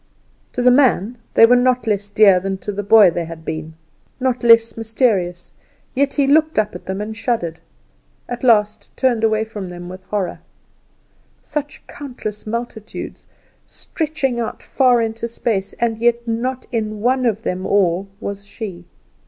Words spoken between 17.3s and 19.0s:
them all was she!